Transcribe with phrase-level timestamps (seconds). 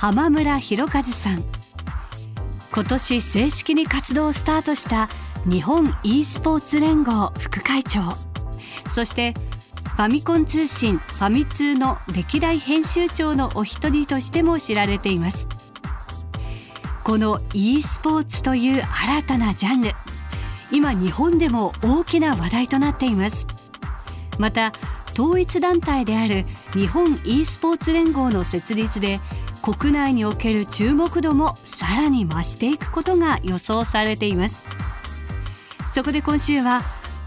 [0.00, 1.44] 浜村博和さん。
[2.72, 5.10] 今年正式に活動をスタートした
[5.44, 8.00] 日本 e スポーツ連合副会長。
[8.88, 9.34] そして
[9.94, 15.46] ファミコン通信ファミ通の歴代編集長のお一人としても知られています。
[17.04, 19.92] この e スポーツという新たなジャンル。
[20.72, 23.46] 今日本でも大きな話題となっています。
[24.38, 24.72] また
[25.12, 29.20] 統一団体である日本 e スポーツ連合の設立で
[29.62, 34.64] 国内における注目度もさらに増していくことが予想されています。
[35.94, 36.82] そこで今週は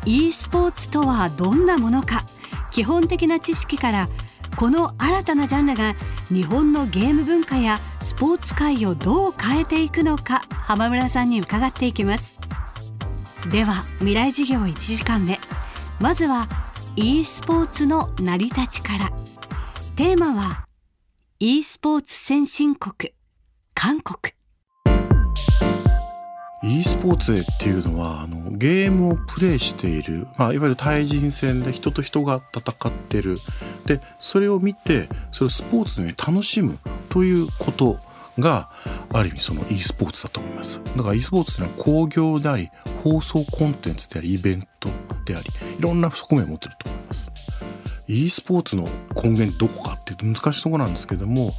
[0.05, 2.25] e スポーツとはどんなものか。
[2.71, 4.09] 基本的な知識から
[4.55, 5.95] この新たなジャンルが
[6.29, 12.39] 日本のゲーム文化やスポーツ界をどう変えていくのか浜村さんに伺っていきます。
[13.51, 15.39] では未来事業1時間目。
[15.99, 16.47] まずは
[16.95, 19.11] e スポーツの成り立ちから。
[19.95, 20.62] テーマは
[21.39, 23.11] e スポーツ先進国
[23.73, 24.33] 韓国。
[26.63, 33.39] e スポーツっていうのはあのゲームをプレイしている、まあ、いわゆる対人戦で人と人が戦ってる。
[33.85, 36.77] でそれを見てそれをスポーツのように楽しむ
[37.09, 37.99] ということ
[38.39, 38.69] が
[39.11, 40.79] ある意味その e スポーツだと思います。
[40.95, 42.69] だから e スポーツというのは工業であり
[43.03, 44.87] 放送コンテンツでありイベント
[45.25, 47.31] でありいろんな側面を持ってると思います。
[48.07, 51.53] E スポーツの根源どこかっていうと難しいとこなんですけども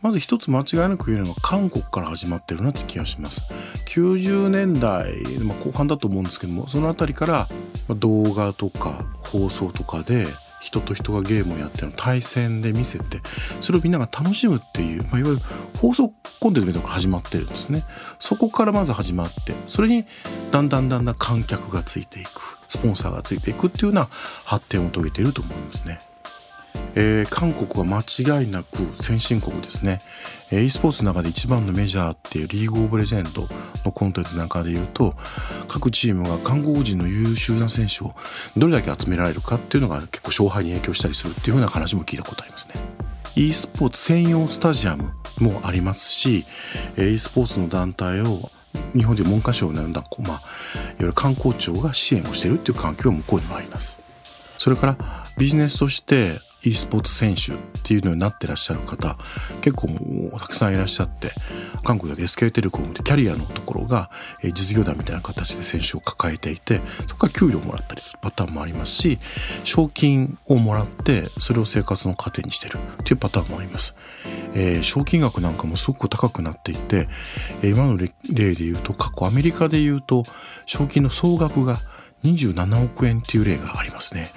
[0.00, 3.42] まず一つ間違いなく言えるのは韓国から始まってるなって気がします。
[3.86, 7.48] 90年代、まあ、後半だと思うんですけどもその辺りから
[7.88, 10.26] 動画とか放送とかで
[10.62, 13.20] 人と人がゲームをやっての対戦で見せて
[13.60, 15.42] それをみんなが楽しむっていう、まあ、いわゆる
[15.80, 17.84] 放送コンテンツみたいなのが始まってるんですね
[18.20, 20.06] そこからまず始まってそれに
[20.52, 22.30] だんだんだんだん観客がついていく
[22.68, 24.08] スポンサーがついていくっていうような
[24.44, 26.00] 発展を遂げていると思うんですね。
[26.94, 30.02] えー、韓国は間違いなく先進国ですね、
[30.50, 33.48] えー、e スポーツの中で一番のメジャーっていうリーグオブレジェンド
[33.84, 35.14] のコンテンツなんかでいうと
[35.68, 38.14] 各チームが韓国人の優秀な選手を
[38.56, 42.74] どれだけ集められるかっていうのが結構勝敗に影響したりするっていうふうな話も聞いたことありますね。
[43.34, 46.44] e スポーツ専用スタジアムもありますし、
[46.96, 48.50] えー、e スポーツの団体を
[48.94, 50.42] 日本で文科省のような、まあ、いわ
[50.98, 54.02] ゆる観光庁が支援をしているっていう環境は向こうにもあります。
[54.58, 54.96] それから
[55.38, 59.16] ビジネスとして e スポーツ選手っていうのになってらっしゃる方
[59.60, 59.96] 結構も
[60.36, 61.32] うたくさんいらっしゃって
[61.84, 64.10] 韓国で SK テレコムでキャリアのところが
[64.54, 69.18] 実業団みたいな形で選手を抱えていてそこから給料もらったりするパターンもありますし
[69.64, 73.94] 賞金をもらってそれを生活の糧にしてるっていうパターンもあります。
[74.54, 77.08] えー、賞金額なんかもすごく高くなっていて
[77.62, 78.10] 今の例
[78.54, 80.24] で言うと過去アメリカで言うと
[80.66, 81.78] 賞金の総額が
[82.24, 84.30] 27億円っていう例がありますね。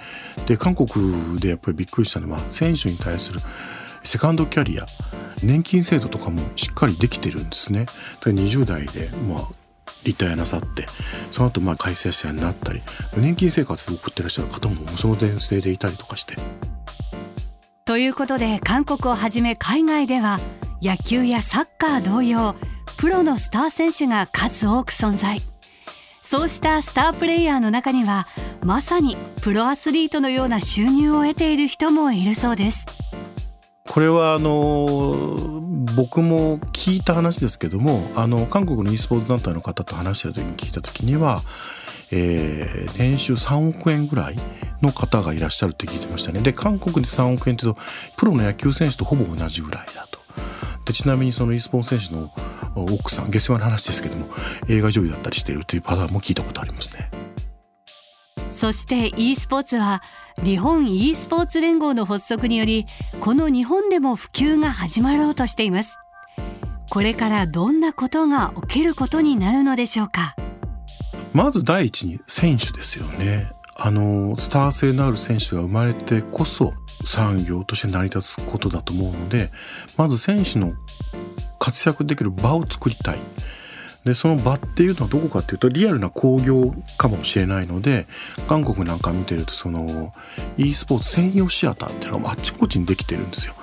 [0.46, 3.40] で韓国でやっぱりびっくりしたのは選手に対する
[4.04, 4.86] セカンドキャリア
[5.44, 7.86] 年金制度とかもしっかりできてるんですね。
[8.24, 9.48] で20代でまあ
[10.04, 10.86] リタイアなさって
[11.32, 12.82] その後まあ改正者になったり
[13.18, 16.36] 年金生活を送ってらっしゃる方もその伝性でいたりとかして。
[17.86, 20.40] ということで韓国をはじめ海外では
[20.82, 22.56] 野球やサッカー同様
[22.98, 25.42] プロのスター選手が数多く存在。
[26.38, 28.28] そうしたスタープレイヤーの中には
[28.62, 32.86] まさにプロアスリートのような収入を得ている人もいるそうです。
[33.88, 35.62] これはあの
[35.96, 41.42] 僕も聞いた話ですけどもあの韓国の e スポーツ団体の方と話してる時に聞いた時には、
[42.12, 44.36] えー、年収3億円ぐらい
[44.82, 46.42] の方がいらっしゃるって聞いてましたね。
[46.42, 47.80] で韓国で3億円っていうと
[48.18, 50.20] プロの野球選手とほぼ同じぐらいだと。
[50.84, 52.30] でちなみにその e スポーツ選手の
[52.76, 54.28] 奥さん下世話の話ですけども
[54.68, 57.10] 映画女優だったりしてるというパターンも聞いたことありますね。
[58.50, 60.02] そして e スポーツは
[60.44, 62.86] 日本 e スポーツ連合の発足により
[63.20, 65.98] この日本でも普及が始まろうとしています。
[66.90, 70.36] これからどんなことが起きることになるのでしょうか？
[71.34, 73.52] まず第一に選手ですよね。
[73.78, 76.74] あのスター性のある選手が生まれてこそ
[77.06, 79.52] 産業として成り立つことだと思うので
[79.98, 80.72] まず選手の
[81.66, 83.18] 活躍できる場を作りたい。
[84.04, 88.06] でその場っていうのはどこかっていうとリアルな興行かもしれないので
[88.48, 90.14] 韓国なんか見てるとその
[90.58, 93.56] e スポーツ専用シアターっていうのがあっちこっちにできてるんですよ。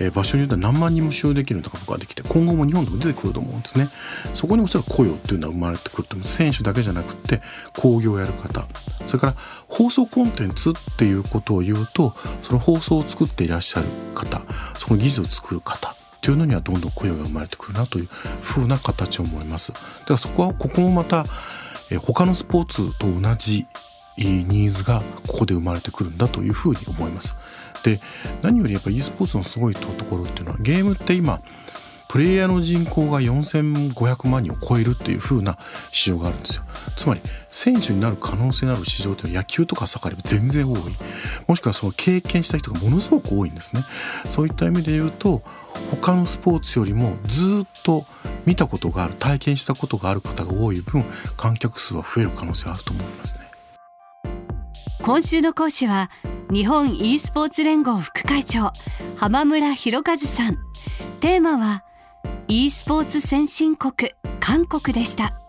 [0.00, 3.90] えー、場所によっては何万人も使用できるとか僕はできて今後も日本でも出てくると思うんですね
[4.32, 7.42] そこにおそらく雇用っていうのは生まれてくると思う選手だけじゃなくて
[7.76, 8.66] 工業をやる方
[9.06, 9.34] それから
[9.68, 14.40] 放送コンテンツっていうことを言うとその放送を作っていらっしゃる方
[14.78, 19.72] その技術を作る方っていうのにはどんどん雇用が生まれてくるなというふうな形を思います。
[19.72, 21.26] だからそこはここもまた
[21.90, 23.66] え他のスポーツと同じ
[24.16, 27.34] ニーズがここで生まれてくるんだというふうに思います。
[27.82, 28.00] で
[28.40, 31.40] 何よりやっぱ e スポーツのすごいところっていうのはゲームって今
[32.12, 35.56] プレイヤーの人口が4500万人を超えるっていう風な
[35.90, 36.64] 市場があるんですよ。
[36.94, 40.80] つまり選手になる可能性のある市場というのは野球とかサッカーより全然多い。
[41.48, 43.86] もしくはその経験した人がものすごく多いんですね。
[44.28, 45.40] そういった意味で言うと
[45.90, 48.04] 他のスポーツよりもずっと
[48.44, 51.06] 見たことがある体験したことがある方が多い分
[51.38, 53.40] 観客数は増える可能性があると思いますね。
[55.00, 56.10] 今週の講師は
[56.50, 58.74] 日本 e スポーツ連合副会長
[59.16, 60.58] 浜村博和さん
[61.20, 61.84] テーマは
[62.54, 65.40] e スポーツ先進国韓国でした。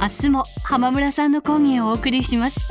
[0.00, 2.68] 明日も浜村さんの講義をお送りします。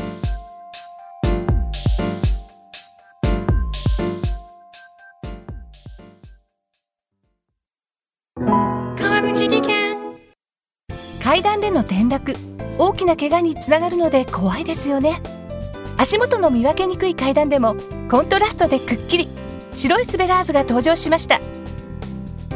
[8.95, 9.97] 川口技研。
[11.21, 12.33] 階段での転落
[12.77, 15.21] 大きな怪我につながるので怖いですよね。
[15.97, 17.75] 足元の見分けにくい階段でも
[18.09, 19.27] コントラストでくっきり
[19.73, 21.39] 白いスベラーズが登場しました